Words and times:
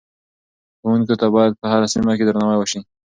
ښوونکو 0.79 1.13
ته 1.21 1.27
باید 1.35 1.59
په 1.61 1.65
هره 1.71 1.87
سیمه 1.93 2.13
کې 2.17 2.25
درناوی 2.25 2.57
وشي. 2.59 2.79